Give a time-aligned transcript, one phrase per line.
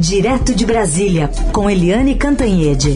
[0.00, 2.90] Direto de Brasília, com Eliane Cantanhede.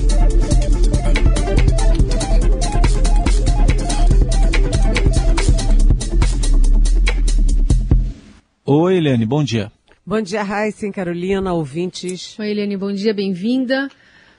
[8.64, 9.72] Oi, Eliane, bom dia.
[10.06, 12.38] Bom dia, Raíssa Carolina, ouvintes.
[12.38, 13.88] Oi, Eliane, bom dia, bem-vinda.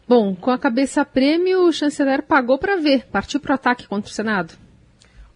[0.07, 3.05] Bom, com a cabeça prêmio, o chanceler pagou para ver.
[3.11, 4.62] Partiu para o ataque contra o Senado.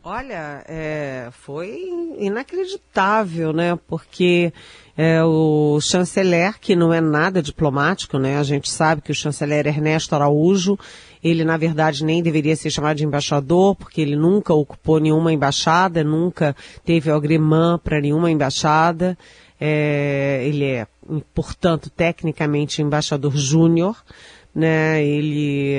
[0.10, 1.84] Olha, é, foi
[2.18, 3.78] inacreditável, né?
[3.90, 4.54] Porque
[4.96, 8.38] é, o chanceler, que não é nada diplomático, né?
[8.38, 10.80] A gente sabe que o chanceler Ernesto Araújo,
[11.22, 16.06] ele na verdade nem deveria ser chamado de embaixador, porque ele nunca ocupou nenhuma embaixada,
[16.06, 19.18] nunca teve agrimã para nenhuma embaixada.
[19.60, 20.88] É, ele é,
[21.34, 23.98] portanto, tecnicamente embaixador júnior
[24.58, 25.06] né?
[25.06, 25.78] Ele,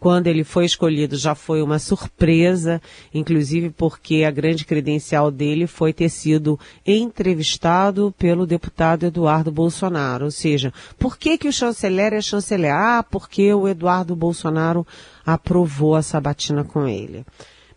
[0.00, 2.80] quando ele foi escolhido, já foi uma surpresa,
[3.12, 10.24] inclusive porque a grande credencial dele foi ter sido entrevistado pelo deputado Eduardo Bolsonaro.
[10.24, 12.72] Ou seja, por que que o chanceler é chanceler?
[12.72, 14.86] Ah, porque o Eduardo Bolsonaro
[15.26, 17.22] aprovou a sabatina com ele.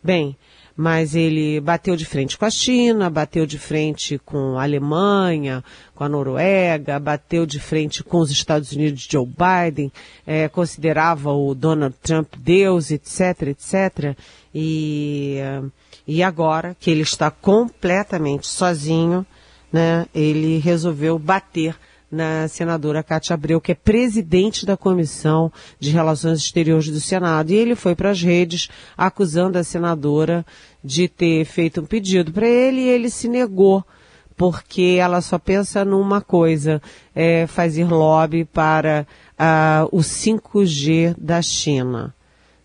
[0.02, 0.38] Bem,
[0.82, 5.62] mas ele bateu de frente com a China, bateu de frente com a Alemanha,
[5.94, 9.92] com a Noruega, bateu de frente com os Estados Unidos de Joe Biden,
[10.26, 14.18] é, considerava o Donald Trump Deus, etc, etc.
[14.56, 15.40] E,
[16.08, 19.26] e agora que ele está completamente sozinho,
[19.74, 21.76] né, ele resolveu bater
[22.12, 27.52] na senadora Cátia Abreu, que é presidente da Comissão de Relações Exteriores do Senado.
[27.52, 30.46] E ele foi para as redes acusando a senadora
[30.84, 33.84] de ter feito um pedido para ele e ele se negou,
[34.36, 36.82] porque ela só pensa numa coisa,
[37.14, 39.06] é fazer lobby para
[39.38, 42.14] uh, o 5G da China.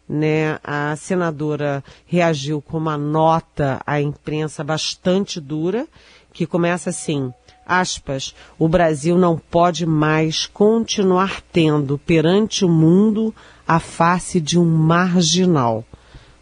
[0.07, 5.87] Né, a senadora reagiu com uma nota à imprensa bastante dura,
[6.31, 7.33] que começa assim:
[7.67, 13.35] aspas, o Brasil não pode mais continuar tendo perante o mundo
[13.67, 15.85] a face de um marginal.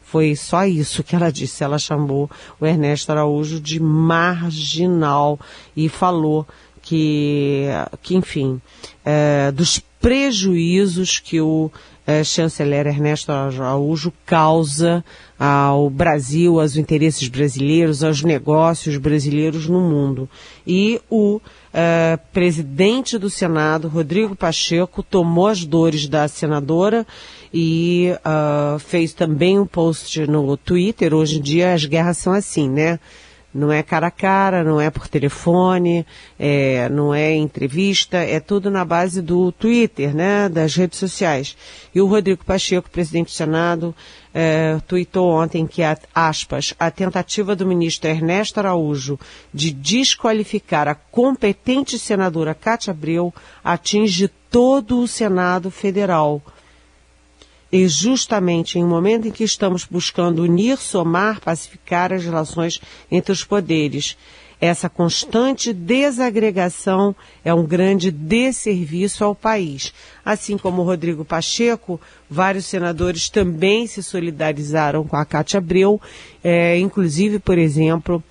[0.03, 1.65] Foi só isso que ela disse.
[1.65, 5.41] Ela chamou o Ernesto Araújo de marginal
[5.75, 6.47] e falou
[6.83, 7.67] que,
[8.03, 8.61] que enfim,
[9.05, 11.71] é, dos prejuízos que o
[12.05, 15.05] é, chanceler Ernesto Araújo causa
[15.39, 20.29] ao Brasil, aos interesses brasileiros, aos negócios brasileiros no mundo.
[20.67, 21.41] E o
[21.73, 27.07] é, presidente do Senado, Rodrigo Pacheco, tomou as dores da senadora
[27.55, 31.15] e uh, fez também um post no Twitter.
[31.15, 32.99] Hoje em dia as guerras são assim, né?
[33.55, 36.07] Não é cara a cara, não é por telefone,
[36.39, 41.57] é, não é entrevista, é tudo na base do Twitter, né, das redes sociais.
[41.95, 43.95] E o Rodrigo Pacheco, presidente do Senado,
[44.33, 45.83] é, tuitou ontem que,
[46.15, 49.21] aspas, a tentativa do ministro Ernesto Araújo
[49.53, 56.43] de desqualificar a competente senadora Cátia Abreu atinge todo o Senado Federal
[57.73, 62.79] e justamente em um momento em que estamos buscando unir, somar, pacificar as relações
[63.11, 64.17] entre os poderes.
[64.61, 69.93] Essa constante desagregação é um grande desserviço ao país.
[70.25, 72.01] Assim como Rodrigo Pacheco,
[72.31, 76.01] vários senadores também se solidarizaram com a Cátia Abreu,
[76.45, 78.23] é, inclusive, por exemplo,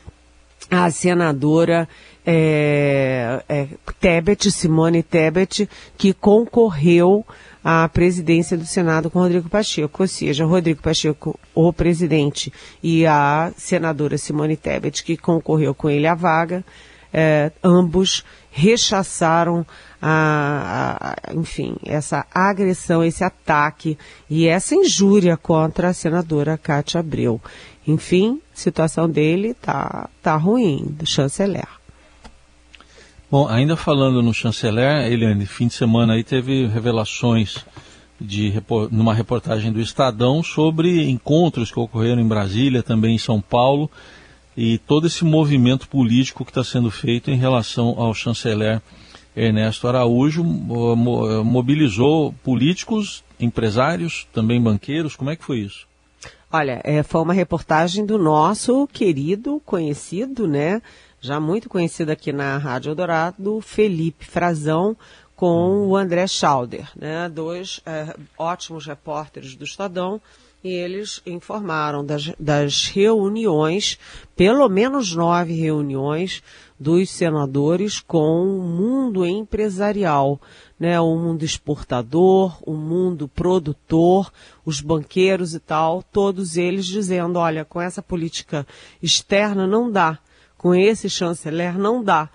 [0.69, 1.89] a senadora
[2.25, 3.67] é, é,
[3.99, 7.25] Tebet, Simone Tebet, que concorreu
[7.63, 12.51] a presidência do Senado com Rodrigo Pacheco, ou seja, Rodrigo Pacheco, o presidente,
[12.81, 16.63] e a senadora Simone Tebet, que concorreu com ele à vaga,
[17.13, 19.65] é, ambos rechaçaram
[20.01, 23.97] a, a, enfim, essa agressão, esse ataque
[24.29, 27.39] e essa injúria contra a senadora Cátia Abreu.
[27.87, 31.67] Enfim, situação dele tá, tá ruim, do chanceler.
[33.31, 37.63] Bom, ainda falando no chanceler, Eliane, fim de semana aí teve revelações
[38.19, 38.53] de
[38.91, 43.89] numa reportagem do Estadão sobre encontros que ocorreram em Brasília, também em São Paulo,
[44.55, 48.81] e todo esse movimento político que está sendo feito em relação ao chanceler
[49.33, 55.15] Ernesto Araújo mobilizou políticos, empresários, também banqueiros.
[55.15, 55.87] Como é que foi isso?
[56.51, 60.81] Olha, é, foi uma reportagem do nosso querido, conhecido, né?
[61.21, 64.97] Já muito conhecido aqui na Rádio Eldorado, Felipe Frazão
[65.35, 67.29] com o André Schauder, né?
[67.29, 70.19] dois é, ótimos repórteres do Estadão,
[70.63, 73.97] e eles informaram das, das reuniões,
[74.35, 76.43] pelo menos nove reuniões,
[76.79, 80.39] dos senadores com o mundo empresarial,
[80.79, 84.31] né, o mundo exportador, o mundo produtor,
[84.65, 88.65] os banqueiros e tal, todos eles dizendo, olha, com essa política
[89.01, 90.19] externa não dá
[90.61, 92.29] com esse chanceler não dá.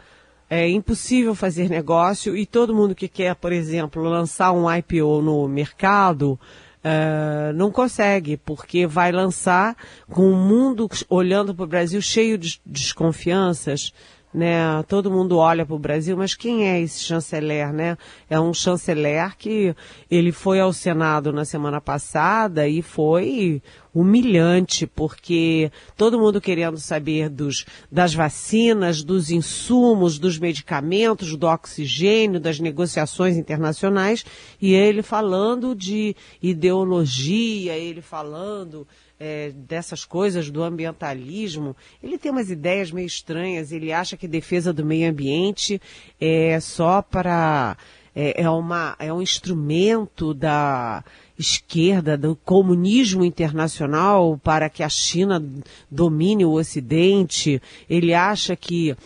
[0.51, 5.47] é impossível fazer negócio e todo mundo que quer, por exemplo, lançar um IPO no
[5.47, 9.77] mercado uh, não consegue, porque vai lançar
[10.11, 13.93] com o mundo olhando para o Brasil cheio de desconfianças
[14.37, 14.83] né?
[14.87, 17.97] Todo mundo olha para o Brasil, mas quem é esse chanceler, né?
[18.29, 19.75] É um chanceler que
[20.11, 23.63] ele foi ao Senado na semana passada e foi
[23.95, 32.39] humilhante, porque todo mundo querendo saber dos, das vacinas, dos insumos, dos medicamentos, do oxigênio,
[32.39, 34.23] das negociações internacionais,
[34.61, 38.87] e ele falando de ideologia, ele falando
[39.19, 43.73] é, dessas coisas do ambientalismo, ele tem umas ideias meio estranhas.
[43.73, 45.81] Ele acha que defesa do meio ambiente
[46.21, 47.77] é só para
[48.15, 51.05] é, é, uma, é um instrumento da
[51.39, 55.45] esquerda, do comunismo internacional para que a China
[55.91, 57.61] domine o Ocidente.
[57.91, 58.97] Ele acha que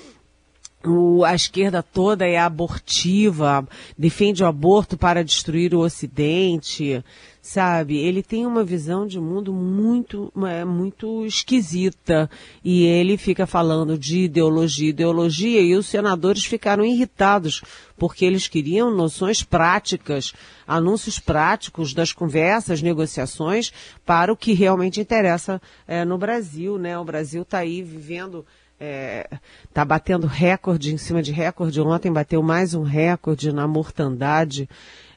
[0.85, 3.67] o, a esquerda toda é abortiva,
[3.99, 7.03] defende o aborto para destruir o Ocidente
[7.43, 7.97] sabe?
[7.97, 12.29] Ele tem uma visão de mundo muito, é, muito esquisita
[12.62, 17.62] e ele fica falando de ideologia, ideologia e os senadores ficaram irritados
[17.97, 20.33] porque eles queriam noções práticas,
[20.67, 23.73] anúncios práticos das conversas, negociações
[24.05, 26.99] para o que realmente interessa é, no Brasil, né?
[26.99, 28.44] O Brasil está aí vivendo
[28.81, 29.29] está é,
[29.75, 31.81] tá batendo recorde em cima de recorde.
[31.81, 34.69] Ontem bateu mais um recorde na mortandade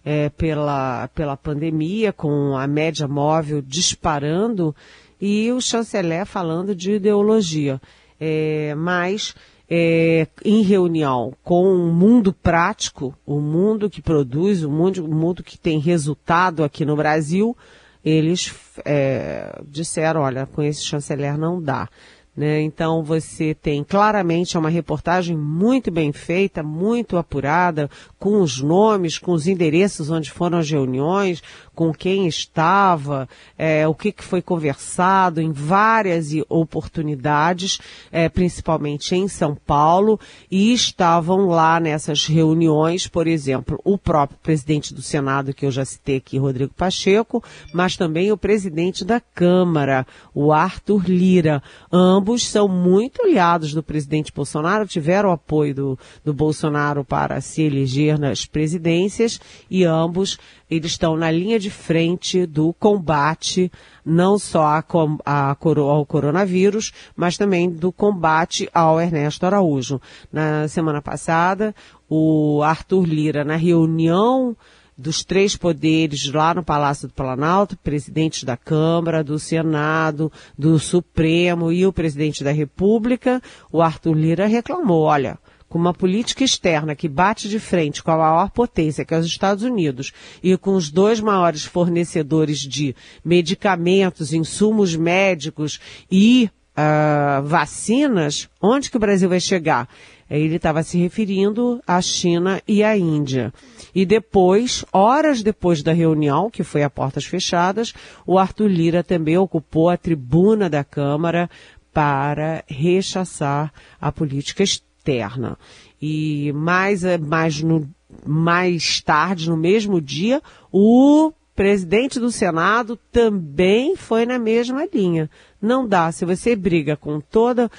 [0.04, 4.76] é, pela, pela pandemia, com a média móvel disparando,
[5.20, 7.82] e o chanceler falando de ideologia.
[8.20, 9.34] É, mas
[9.70, 15.42] é, em reunião com o mundo prático, o mundo que produz, o mundo, o mundo
[15.42, 17.56] que tem resultado aqui no Brasil,
[18.04, 21.88] eles é, disseram, olha, com esse chanceler não dá.
[22.36, 22.62] Né?
[22.62, 27.88] Então você tem claramente uma reportagem muito bem feita, muito apurada,
[28.18, 31.44] com os nomes, com os endereços onde foram as reuniões,
[31.76, 37.80] com quem estava, é, o que, que, foi conversado em várias oportunidades,
[38.12, 40.20] é, principalmente em São Paulo,
[40.50, 45.86] e estavam lá nessas reuniões, por exemplo, o próprio presidente do Senado, que eu já
[45.86, 47.44] citei aqui, Rodrigo Pacheco,
[47.74, 51.62] mas também o presidente da Câmara, o Arthur Lira.
[51.92, 57.62] Ambos são muito aliados do presidente Bolsonaro, tiveram o apoio do, do Bolsonaro para se
[57.62, 59.40] eleger nas presidências
[59.70, 60.38] e ambos
[60.70, 63.72] eles estão na linha de frente do combate
[64.04, 64.84] não só a,
[65.26, 70.02] a, ao coronavírus, mas também do combate ao Ernesto Araújo.
[70.32, 71.76] Na semana passada,
[72.10, 74.56] o Arthur Lira, na reunião
[74.98, 81.72] dos três poderes lá no Palácio do Planalto, presidente da Câmara, do Senado, do Supremo
[81.72, 83.42] e o presidente da República,
[83.72, 85.38] o Arthur Lira reclamou, olha,
[85.74, 89.26] com uma política externa que bate de frente com a maior potência, que é os
[89.26, 90.14] Estados Unidos,
[90.44, 92.96] e com os dois maiores fornecedores de
[93.26, 95.80] medicamentos, insumos médicos
[96.12, 96.48] e
[96.78, 99.90] uh, vacinas, onde que o Brasil vai chegar?
[100.40, 103.54] Ele estava se referindo à China e à Índia.
[103.94, 107.94] E depois, horas depois da reunião, que foi a portas fechadas,
[108.26, 111.50] o Arthur Lira também ocupou a tribuna da Câmara
[111.94, 113.72] para rechaçar
[114.02, 115.58] a política externa.
[116.02, 117.88] E mais, eh, mais, no,
[118.26, 125.30] mais tarde, no mesmo dia, o presidente do Senado também foi na mesma linha.
[125.62, 126.12] Não dá.
[126.12, 127.70] Se você briga com toda,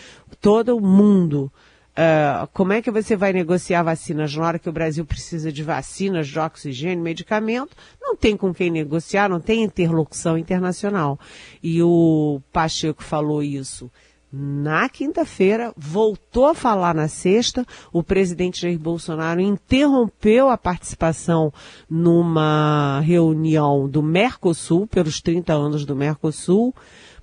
[0.41, 1.51] todo mundo,
[1.99, 5.63] uh, como é que você vai negociar vacinas na hora que o Brasil precisa de
[5.63, 7.77] vacinas, de oxigênio, medicamento?
[8.01, 11.19] Não tem com quem negociar, não tem interlocução internacional.
[11.63, 13.91] E o Pacheco falou isso
[14.37, 17.65] na quinta-feira, voltou a falar na sexta.
[17.93, 21.53] O presidente Jair Bolsonaro interrompeu a participação
[21.89, 26.75] numa reunião do Mercosul, pelos 30 anos do Mercosul,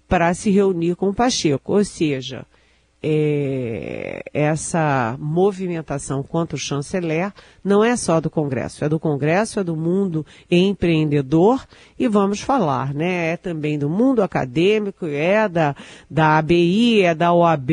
[0.08, 1.74] para se reunir com o Pacheco.
[1.74, 2.46] Ou seja,
[3.04, 9.64] é, essa movimentação contra o chanceler não é só do Congresso, é do Congresso, é
[9.64, 11.66] do mundo empreendedor
[11.98, 13.32] e vamos falar, né?
[13.32, 15.76] É também do mundo acadêmico, é da,
[16.10, 17.72] da ABI, é da OAB,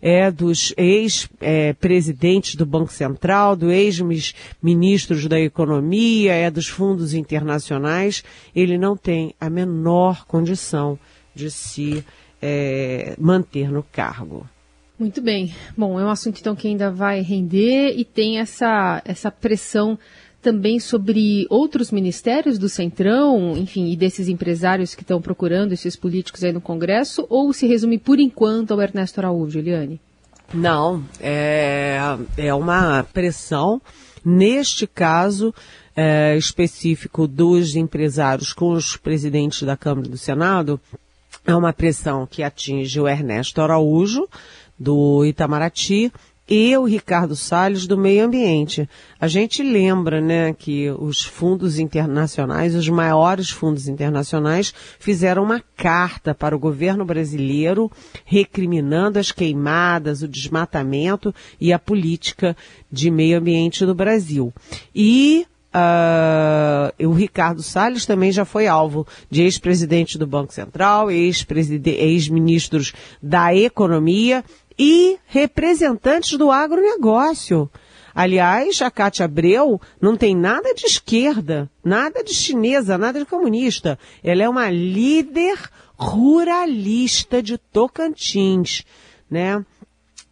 [0.00, 8.24] é dos ex-presidentes do Banco Central, do ex-ministros da Economia, é dos fundos internacionais.
[8.56, 10.98] Ele não tem a menor condição
[11.34, 12.04] de se
[12.40, 14.46] é, manter no cargo.
[14.98, 15.52] Muito bem.
[15.76, 19.98] Bom, é um assunto então que ainda vai render e tem essa, essa pressão
[20.40, 26.44] também sobre outros ministérios do Centrão, enfim, e desses empresários que estão procurando esses políticos
[26.44, 29.98] aí no Congresso, ou se resume por enquanto ao Ernesto Araújo, Eliane?
[30.52, 31.98] Não, é,
[32.36, 33.80] é uma pressão,
[34.22, 35.52] neste caso
[35.96, 40.78] é, específico dos empresários com os presidentes da Câmara e do Senado,
[41.46, 44.28] é uma pressão que atinge o Ernesto Araújo,
[44.84, 46.12] do Itamaraty,
[46.48, 48.88] e o Ricardo Salles do Meio Ambiente.
[49.18, 56.34] A gente lembra, né, que os fundos internacionais, os maiores fundos internacionais, fizeram uma carta
[56.34, 57.90] para o governo brasileiro
[58.24, 62.54] recriminando as queimadas, o desmatamento e a política
[62.92, 64.52] de meio ambiente do Brasil.
[64.94, 72.92] E Uh, o Ricardo Salles também já foi alvo de ex-presidente do Banco Central, ex-ministros
[73.20, 74.44] da Economia
[74.78, 77.70] e representantes do agronegócio.
[78.14, 83.98] Aliás, a Cátia Abreu não tem nada de esquerda, nada de chinesa, nada de comunista.
[84.22, 85.58] Ela é uma líder
[85.96, 88.84] ruralista de Tocantins,
[89.28, 89.64] né?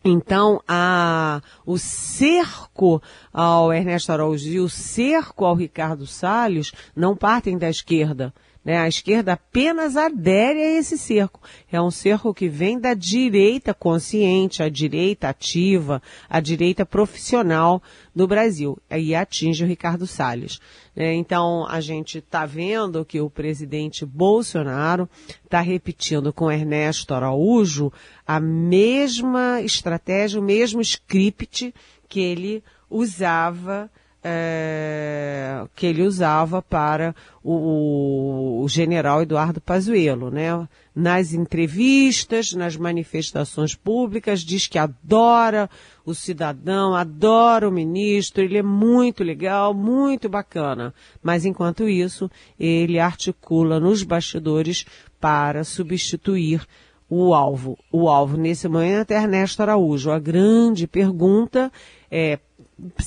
[0.04, 3.00] Então, a, o cerco
[3.32, 8.34] ao Ernesto Araújo e o cerco ao Ricardo Salles não partem da esquerda.
[8.64, 8.78] Né?
[8.78, 11.40] A esquerda apenas adere a esse cerco.
[11.70, 17.82] É um cerco que vem da direita consciente, a direita ativa, a direita profissional
[18.14, 18.78] do Brasil.
[18.90, 20.60] E atinge o Ricardo Salles.
[20.94, 21.12] Né?
[21.14, 25.08] Então, a gente está vendo que o presidente Bolsonaro
[25.44, 27.92] está repetindo com Ernesto Araújo
[28.24, 31.74] a mesma estratégia, o mesmo script
[32.08, 33.90] que ele usava
[34.24, 40.68] é, que ele usava para o, o, general Eduardo Pazuello, né?
[40.94, 45.68] Nas entrevistas, nas manifestações públicas, diz que adora
[46.04, 50.94] o cidadão, adora o ministro, ele é muito legal, muito bacana.
[51.22, 54.84] Mas enquanto isso, ele articula nos bastidores
[55.18, 56.66] para substituir
[57.08, 57.78] o alvo.
[57.90, 60.10] O alvo nesse momento é Ernesto Araújo.
[60.10, 61.70] A grande pergunta
[62.10, 62.38] é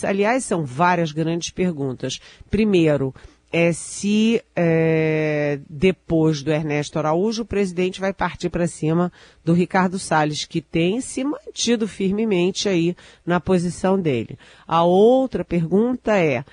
[0.03, 2.19] aliás, são várias grandes perguntas.
[2.49, 3.13] Primeiro,
[3.51, 9.11] é se é, depois do Ernesto Araújo o presidente vai partir para cima
[9.45, 12.95] do Ricardo Salles, que tem se mantido firmemente aí
[13.25, 14.37] na posição dele.
[14.67, 16.43] A outra pergunta é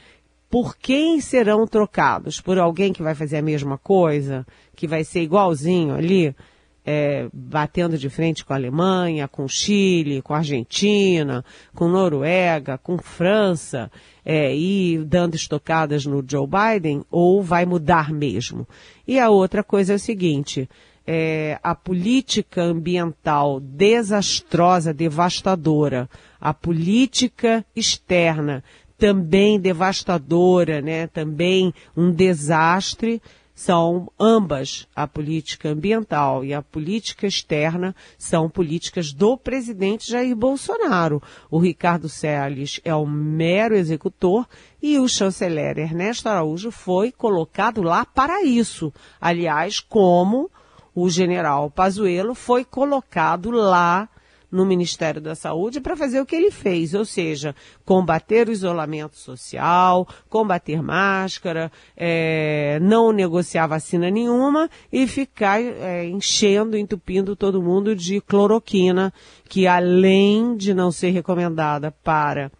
[0.48, 2.40] por quem serão trocados?
[2.40, 6.36] Por alguém que vai fazer a mesma coisa, que vai ser igualzinho ali?
[6.84, 12.98] É, batendo de frente com a Alemanha, com Chile, com a Argentina, com Noruega, com
[12.98, 13.90] França,
[14.24, 18.66] é, e dando estocadas no Joe Biden, ou vai mudar mesmo?
[19.06, 20.68] E a outra coisa é o seguinte,
[21.06, 26.08] é, a política ambiental desastrosa, devastadora,
[26.40, 28.62] a política externa
[29.02, 33.20] também devastadora, né, também um desastre,
[33.54, 41.22] são ambas, a política ambiental e a política externa, são políticas do presidente Jair Bolsonaro.
[41.50, 44.48] O Ricardo Salles é o mero executor
[44.82, 48.92] e o chanceler Ernesto Araújo foi colocado lá para isso.
[49.20, 50.50] Aliás, como
[50.94, 54.08] o general Pazuello foi colocado lá
[54.52, 57.56] no Ministério da Saúde para fazer o que ele fez, ou seja,
[57.86, 66.76] combater o isolamento social, combater máscara, é, não negociar vacina nenhuma e ficar é, enchendo,
[66.76, 69.12] entupindo todo mundo de cloroquina,
[69.48, 72.52] que além de não ser recomendada para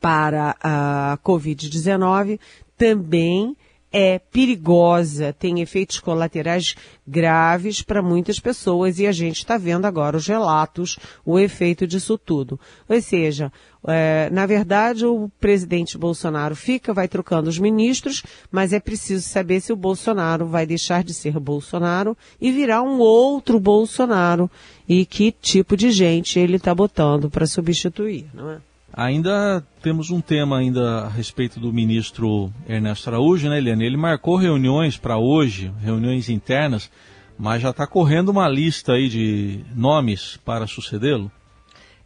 [0.00, 2.38] para a Covid-19,
[2.76, 3.56] também
[3.92, 6.74] é perigosa, tem efeitos colaterais
[7.06, 12.16] graves para muitas pessoas e a gente está vendo agora os relatos, o efeito disso
[12.16, 12.58] tudo.
[12.88, 13.52] Ou seja,
[13.86, 19.60] é, na verdade o presidente Bolsonaro fica, vai trocando os ministros, mas é preciso saber
[19.60, 24.50] se o Bolsonaro vai deixar de ser Bolsonaro e virar um outro Bolsonaro
[24.88, 28.71] e que tipo de gente ele está botando para substituir, não é?
[28.92, 33.86] Ainda temos um tema ainda a respeito do ministro Ernesto Araújo, né, Eliane?
[33.86, 36.90] Ele marcou reuniões para hoje, reuniões internas,
[37.38, 41.32] mas já está correndo uma lista aí de nomes para sucedê-lo?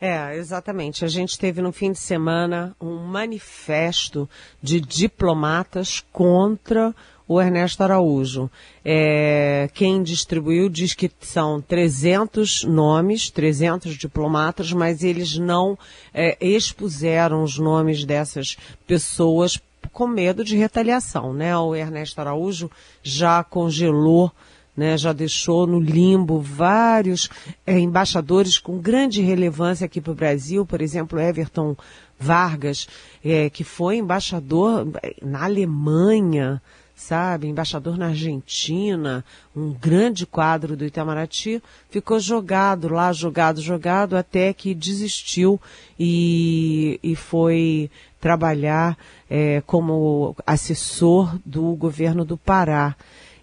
[0.00, 1.04] É, exatamente.
[1.04, 4.28] A gente teve no fim de semana um manifesto
[4.62, 6.94] de diplomatas contra
[7.28, 8.50] o Ernesto Araújo.
[8.84, 15.78] É, quem distribuiu diz que são 300 nomes, 300 diplomatas, mas eles não
[16.14, 18.56] é, expuseram os nomes dessas
[18.86, 19.60] pessoas
[19.92, 21.56] com medo de retaliação, né?
[21.56, 22.70] O Ernesto Araújo
[23.02, 24.32] já congelou
[24.76, 27.30] né, já deixou no limbo vários
[27.66, 31.74] é, embaixadores com grande relevância aqui para o Brasil, por exemplo, Everton
[32.18, 32.86] Vargas,
[33.24, 36.60] é, que foi embaixador é, na Alemanha,
[36.96, 37.46] sabe?
[37.46, 39.22] Embaixador na Argentina,
[39.54, 45.60] um grande quadro do Itamaraty, ficou jogado lá, jogado, jogado, até que desistiu
[46.00, 48.96] e, e foi trabalhar
[49.28, 52.96] é, como assessor do governo do Pará.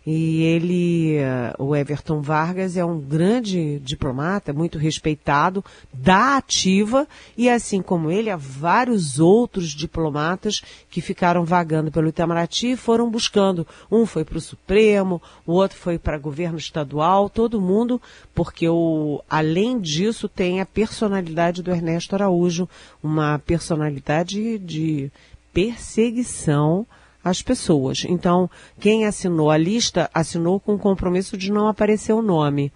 [0.05, 7.07] E ele, eh, o Everton Vargas, é um grande diplomata, muito respeitado, da ativa,
[7.37, 13.09] e assim como ele, há vários outros diplomatas que ficaram vagando pelo Itamaraty e foram
[13.09, 13.65] buscando.
[13.89, 18.01] Um foi para o Supremo, o outro foi para governo estadual, todo mundo,
[18.35, 22.67] porque o, além disso tem a personalidade do Ernesto Araújo,
[23.01, 25.09] uma personalidade de
[25.53, 26.85] perseguição
[27.23, 28.05] as pessoas.
[28.07, 28.49] Então,
[28.79, 32.71] quem assinou a lista assinou com o compromisso de não aparecer o nome.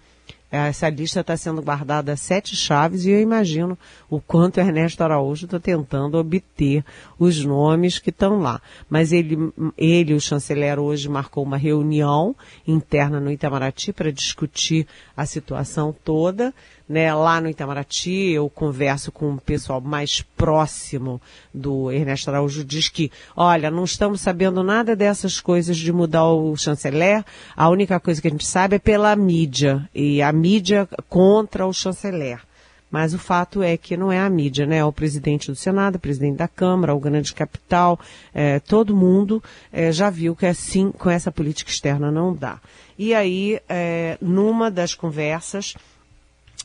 [0.50, 3.78] Essa lista está sendo guardada sete chaves e eu imagino
[4.08, 6.82] o quanto Ernesto Araújo está tentando obter
[7.18, 8.58] os nomes que estão lá.
[8.88, 9.36] Mas ele,
[9.76, 12.34] ele, o chanceler, hoje marcou uma reunião
[12.66, 16.54] interna no Itamaraty para discutir a situação toda
[16.88, 21.20] né, lá no Itamaraty, eu converso com o pessoal mais próximo
[21.52, 26.56] do Ernesto Araújo, diz que, olha, não estamos sabendo nada dessas coisas de mudar o
[26.56, 31.66] chanceler, a única coisa que a gente sabe é pela mídia, e a mídia contra
[31.66, 32.40] o chanceler.
[32.90, 34.78] Mas o fato é que não é a mídia, né?
[34.78, 38.00] É o presidente do Senado, o presidente da Câmara, o grande capital,
[38.32, 42.58] é, todo mundo é, já viu que assim, com essa política externa não dá.
[42.98, 45.74] E aí, é, numa das conversas,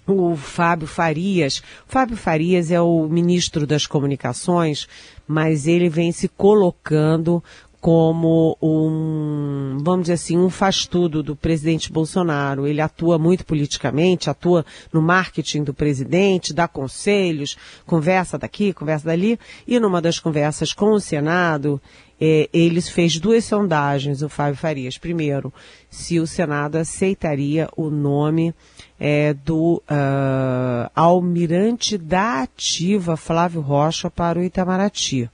[0.07, 1.63] o Fábio Farias.
[1.87, 4.87] Fábio Farias é o ministro das Comunicações,
[5.27, 7.43] mas ele vem se colocando
[7.83, 12.65] como um, vamos dizer assim, um faz-tudo do presidente Bolsonaro.
[12.65, 19.37] Ele atua muito politicamente, atua no marketing do presidente, dá conselhos, conversa daqui, conversa dali.
[19.67, 21.81] E numa das conversas com o Senado,
[22.25, 24.97] é, eles fez duas sondagens, o Fábio Farias.
[24.97, 25.53] Primeiro,
[25.89, 28.55] se o Senado aceitaria o nome
[28.97, 35.29] é, do uh, almirante da ativa Flávio Rocha para o Itamaraty.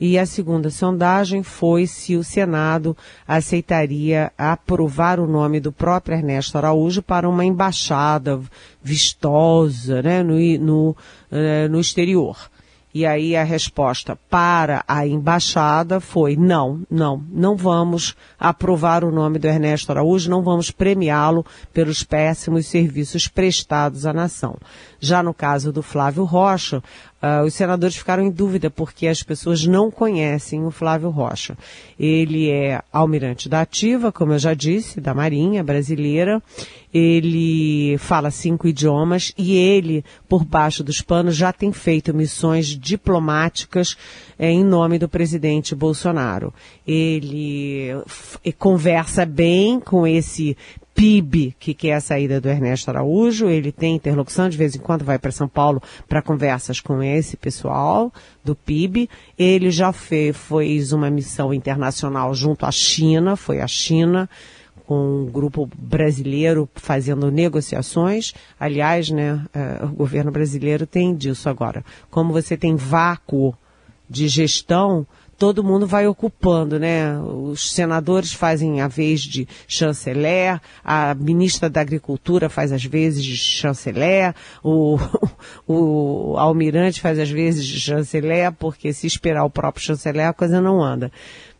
[0.00, 2.96] E a segunda sondagem foi se o Senado
[3.28, 8.40] aceitaria aprovar o nome do próprio Ernesto Araújo para uma embaixada
[8.82, 12.38] vistosa né, no, no, uh, no exterior.
[12.98, 19.38] E aí a resposta para a embaixada foi não, não, não vamos aprovar o nome
[19.38, 24.56] do Ernesto Araújo, não vamos premiá-lo pelos péssimos serviços prestados à nação.
[25.00, 26.82] Já no caso do Flávio Rocha,
[27.22, 31.56] uh, os senadores ficaram em dúvida porque as pessoas não conhecem o Flávio Rocha.
[31.98, 36.42] Ele é almirante da ativa, como eu já disse, da Marinha brasileira.
[36.92, 43.96] Ele fala cinco idiomas e ele, por baixo dos panos, já tem feito missões diplomáticas
[44.38, 46.54] eh, em nome do presidente Bolsonaro.
[46.86, 47.90] Ele
[48.58, 50.56] conversa bem com esse
[50.96, 53.48] PIB, que quer a saída do Ernesto Araújo.
[53.48, 57.36] Ele tem interlocução, de vez em quando vai para São Paulo para conversas com esse
[57.36, 58.10] pessoal
[58.42, 59.08] do PIB.
[59.38, 64.28] Ele já fez, fez uma missão internacional junto à China, foi à China
[64.86, 68.32] com um grupo brasileiro fazendo negociações.
[68.58, 71.84] Aliás, né, uh, o governo brasileiro tem disso agora.
[72.10, 73.54] Como você tem vácuo
[74.08, 75.06] de gestão,
[75.38, 77.18] todo mundo vai ocupando, né?
[77.18, 83.36] Os senadores fazem a vez de chanceler, a ministra da Agricultura faz as vezes de
[83.36, 84.98] chanceler, o,
[85.66, 90.60] o almirante faz as vezes de chanceler, porque se esperar o próprio chanceler a coisa
[90.60, 91.10] não anda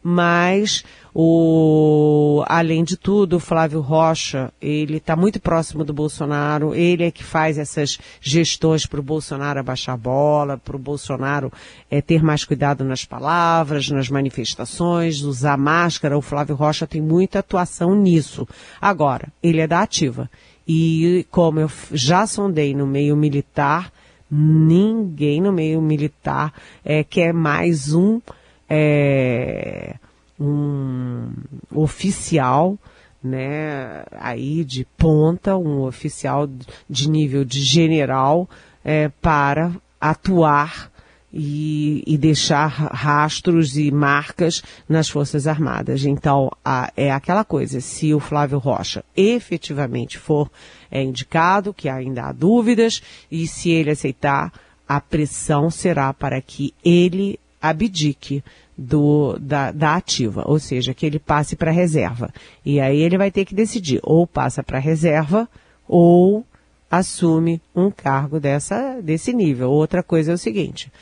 [0.08, 7.02] mas o, além de tudo, o Flávio Rocha, ele está muito próximo do Bolsonaro, ele
[7.02, 11.52] é que faz essas gestões para o Bolsonaro abaixar a bola, para o Bolsonaro
[11.90, 16.16] é, ter mais cuidado nas palavras, nas manifestações, usar máscara.
[16.16, 18.46] O Flávio Rocha tem muita atuação nisso.
[18.80, 20.30] Agora, ele é da ativa.
[20.68, 23.90] E como eu já sondei no meio militar,
[24.30, 26.52] ninguém no meio militar
[26.84, 28.20] é, quer mais um
[28.68, 29.96] é,
[30.38, 31.30] um
[31.74, 32.78] oficial,
[33.22, 36.48] né, aí de ponta, um oficial
[36.88, 38.48] de nível de general,
[38.84, 40.90] é, para atuar
[41.32, 46.04] e, e, deixar rastros e marcas nas Forças Armadas.
[46.04, 50.50] Então, a, é aquela coisa, se o Flávio Rocha efetivamente for
[50.90, 54.52] é, indicado, que ainda há dúvidas, e se ele aceitar,
[54.88, 58.42] a pressão será para que ele abdique
[58.76, 62.30] do, da, da ativa, ou seja, que ele passe para reserva.
[62.64, 65.48] E aí ele vai ter que decidir, ou passa para reserva,
[65.88, 66.44] ou
[66.90, 69.70] assume um cargo dessa, desse nível.
[69.70, 70.92] Outra coisa é o seguinte,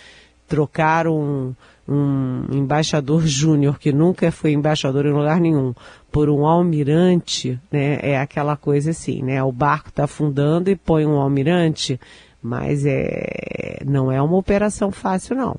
[0.49, 1.55] trocar um,
[1.89, 5.75] um embaixador júnior que nunca foi embaixador em lugar nenhum
[6.11, 9.43] por um almirante, né, é aquela coisa assim, né?
[9.43, 12.01] O barco está afundando e põe um almirante,
[12.41, 15.57] mas é, não é uma operação fácil, não.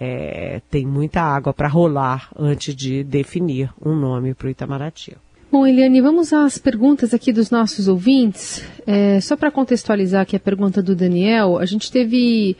[0.00, 5.16] É, tem muita água para rolar antes de definir um nome para o Itamaraty.
[5.50, 8.62] Bom, Eliane, vamos às perguntas aqui dos nossos ouvintes.
[8.86, 12.54] É, só para contextualizar aqui a pergunta do Daniel, a gente teve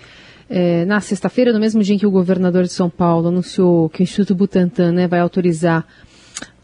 [0.49, 4.01] é, na sexta-feira, no mesmo dia em que o governador de São Paulo anunciou que
[4.01, 5.87] o Instituto Butantan né, vai autorizar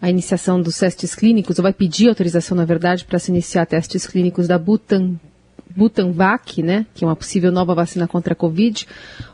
[0.00, 4.06] a iniciação dos testes clínicos, ou vai pedir autorização, na verdade, para se iniciar testes
[4.06, 5.14] clínicos da Butan,
[5.76, 8.86] Butanvac, né, que é uma possível nova vacina contra a Covid,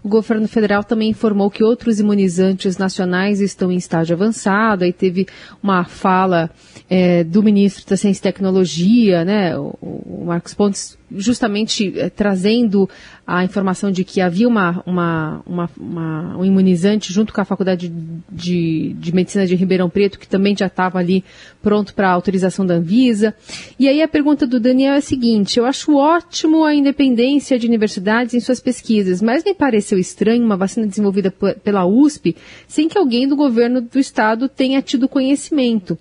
[0.02, 4.84] o governo federal também informou que outros imunizantes nacionais estão em estágio avançado.
[4.84, 5.26] Aí teve
[5.62, 6.50] uma fala
[6.88, 12.88] é, do ministro da Ciência e Tecnologia, né, o, o Marcos Pontes, justamente é, trazendo
[13.26, 17.92] a informação de que havia uma, uma, uma, uma, um imunizante junto com a Faculdade
[18.30, 21.24] de, de Medicina de Ribeirão Preto, que também já estava ali
[21.62, 23.34] pronto para autorização da Anvisa.
[23.78, 27.66] E aí a pergunta do Daniel é a seguinte: eu acho ótimo a independência de
[27.66, 32.98] universidades em suas pesquisas, mas me pareceu estranho uma vacina desenvolvida pela USP sem que
[32.98, 35.98] alguém do governo do estado tenha tido conhecimento.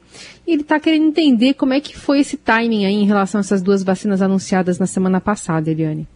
[0.51, 3.61] Ele está querendo entender como é que foi esse timing aí em relação a essas
[3.61, 6.07] duas vacinas anunciadas na semana passada, Eliane.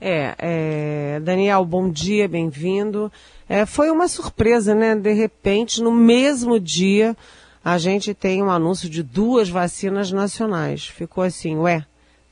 [0.00, 3.10] É, é, Daniel, bom dia, bem-vindo.
[3.48, 4.94] É, foi uma surpresa, né?
[4.94, 7.16] De repente, no mesmo dia,
[7.64, 10.86] a gente tem um anúncio de duas vacinas nacionais.
[10.86, 11.84] Ficou assim, ué,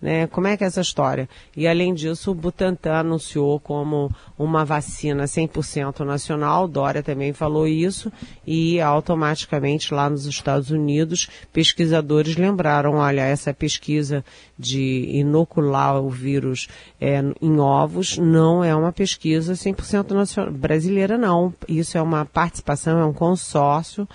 [0.02, 0.26] né?
[0.26, 1.28] Como é que é essa história?
[1.56, 8.12] E além disso, o Butantan anunciou como uma vacina 100% nacional, Dória também falou isso,
[8.44, 14.24] e automaticamente lá nos Estados Unidos, pesquisadores lembraram, olha, essa pesquisa
[14.58, 16.68] de inocular o vírus
[17.00, 22.98] é, em ovos não é uma pesquisa 100% nacional, brasileira não, isso é uma participação,
[22.98, 24.08] é um consórcio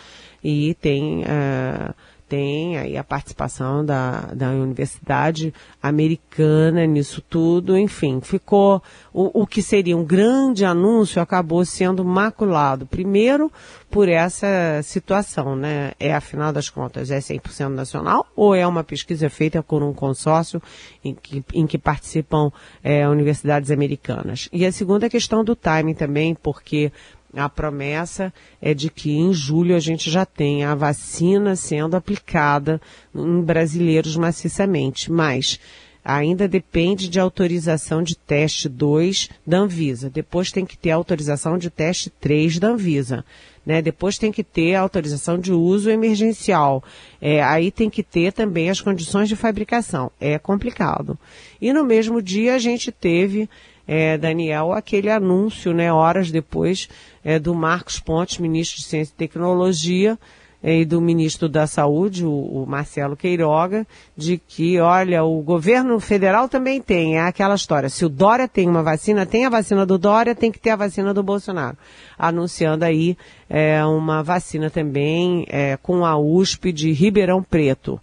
[0.43, 1.21] e tem...
[1.21, 1.93] Uh,
[2.27, 8.81] tem aí a participação da, da Universidade Americana nisso tudo, enfim, ficou
[9.13, 12.85] o, o que seria um grande anúncio acabou sendo maculado.
[12.85, 13.51] Primeiro,
[13.89, 15.93] por essa situação, né?
[15.99, 20.61] É, afinal das contas, é 100% nacional ou é uma pesquisa feita por um consórcio
[21.03, 22.51] em que, em que participam
[22.83, 24.49] é, universidades americanas?
[24.51, 26.91] E a segunda questão do timing também, porque
[27.33, 32.81] a promessa é de que em julho a gente já tenha a vacina sendo aplicada
[33.13, 35.59] em brasileiros maciçamente, mas
[36.07, 40.09] ainda depende de autorização de teste 2 da Anvisa.
[40.09, 43.25] Depois tem que ter autorização de teste 3 da Anvisa.
[43.65, 43.81] Né?
[43.81, 46.81] Depois tem que ter autorização de uso emergencial.
[47.19, 50.09] É, aí tem que ter também as condições de fabricação.
[50.17, 51.19] É complicado.
[51.59, 53.49] E no mesmo dia a gente teve
[53.87, 56.89] é, Daniel, aquele anúncio, né, horas depois,
[57.23, 60.19] é, do Marcos Pontes, ministro de Ciência e Tecnologia,
[60.61, 65.99] é, e do ministro da Saúde, o, o, Marcelo Queiroga, de que, olha, o governo
[65.99, 69.85] federal também tem, é aquela história, se o Dória tem uma vacina, tem a vacina
[69.85, 71.77] do Dória, tem que ter a vacina do Bolsonaro.
[72.17, 73.15] Anunciando aí
[73.49, 78.01] é, uma vacina também é, com a USP de Ribeirão Preto.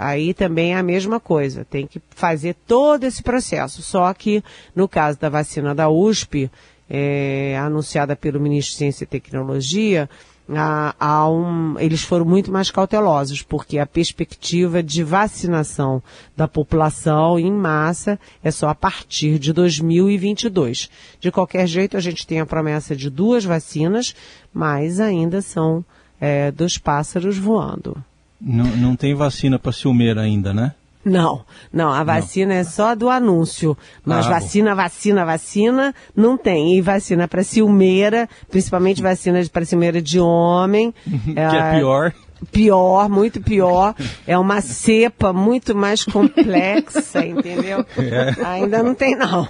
[0.00, 3.82] Aí também é a mesma coisa, tem que fazer todo esse processo.
[3.82, 4.42] Só que
[4.74, 6.50] no caso da vacina da USP,
[6.88, 10.08] é, anunciada pelo ministro de Ciência e Tecnologia,
[10.48, 16.02] um, eles foram muito mais cautelosos, porque a perspectiva de vacinação
[16.34, 20.88] da população em massa é só a partir de 2022.
[21.20, 24.14] De qualquer jeito, a gente tem a promessa de duas vacinas,
[24.50, 25.84] mas ainda são
[26.18, 28.02] é, dos pássaros voando.
[28.40, 30.72] Não, não tem vacina para ciumeira ainda, né?
[31.04, 32.60] Não, não, a vacina não.
[32.60, 33.76] é só do anúncio.
[34.04, 36.76] Mas ah, vacina, vacina, vacina, não tem.
[36.76, 40.92] E vacina para ciumeira, principalmente vacina para ciumeira de homem.
[41.02, 42.12] que é, é pior.
[42.52, 43.94] Pior, muito pior.
[44.26, 47.84] É uma cepa muito mais complexa, entendeu?
[47.96, 48.44] É.
[48.44, 49.48] Ainda não tem, não.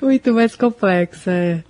[0.00, 1.64] muito mais complexa, é.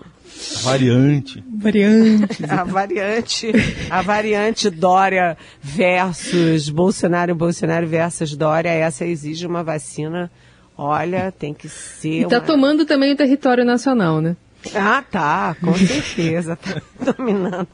[0.62, 1.42] Variante.
[1.62, 2.44] Variante.
[2.48, 3.53] a variante,
[3.88, 10.31] a variante Dória versus Bolsonaro, Bolsonaro versus Dória, essa exige uma vacina.
[10.77, 12.22] Olha, tem que ser.
[12.22, 12.44] E tá uma...
[12.44, 14.37] tomando também o território nacional, né?
[14.75, 16.57] Ah, tá, com certeza.
[16.57, 17.68] tá dominando.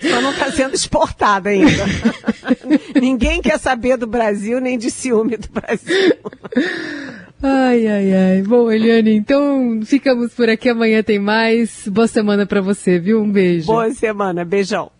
[0.00, 1.84] Só não está sendo exportada ainda.
[3.00, 6.16] Ninguém quer saber do Brasil nem de ciúme do Brasil.
[7.42, 8.42] Ai, ai, ai.
[8.42, 10.68] Bom, Eliane, então ficamos por aqui.
[10.68, 11.88] Amanhã tem mais.
[11.88, 13.20] Boa semana para você, viu?
[13.20, 13.66] Um beijo.
[13.66, 14.44] Boa semana.
[14.44, 14.90] Beijão.